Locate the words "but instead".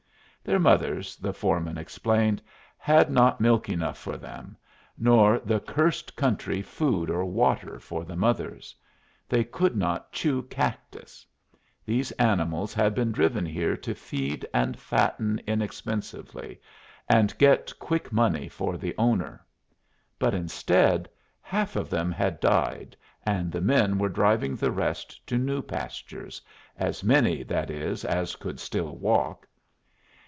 20.17-21.07